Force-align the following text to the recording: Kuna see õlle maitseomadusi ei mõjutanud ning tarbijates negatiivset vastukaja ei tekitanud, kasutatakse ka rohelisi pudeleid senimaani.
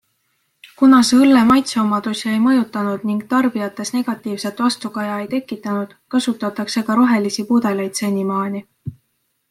Kuna 0.77 1.01
see 1.09 1.19
õlle 1.25 1.43
maitseomadusi 1.49 2.31
ei 2.31 2.39
mõjutanud 2.45 3.05
ning 3.11 3.21
tarbijates 3.35 3.93
negatiivset 3.97 4.65
vastukaja 4.67 5.21
ei 5.27 5.31
tekitanud, 5.37 5.95
kasutatakse 6.17 6.87
ka 6.91 7.01
rohelisi 7.03 7.51
pudeleid 7.53 8.03
senimaani. 8.05 8.69